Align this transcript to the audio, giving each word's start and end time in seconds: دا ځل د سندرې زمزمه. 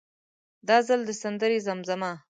دا 0.67 0.77
ځل 0.87 1.01
د 1.05 1.11
سندرې 1.21 1.57
زمزمه. 1.67 2.11